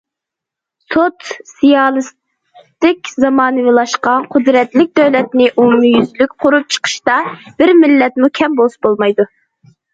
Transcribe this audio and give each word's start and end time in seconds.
سوتسىيالىستىك 0.93 3.11
زامانىۋىلاشقان 3.25 4.27
قۇدرەتلىك 4.33 4.91
دۆلەتنى 5.01 5.51
ئومۇميۈزلۈك 5.53 6.35
قۇرۇپ 6.47 6.75
چىقىشتا، 6.77 7.21
بىر 7.63 7.75
مىللەتمۇ 7.85 8.35
كەم 8.43 8.61
بولسا 8.65 8.85
بولمايدۇ. 8.89 9.31